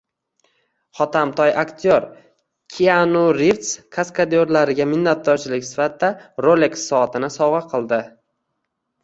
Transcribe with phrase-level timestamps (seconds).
[0.99, 2.07] Hotamtoy aktyor:
[2.75, 3.69] Kianu Rivz
[3.99, 6.11] kaskadyorlariga minnatdorchilik sifatida
[6.49, 8.03] Rolex soatini sovg‘a qildi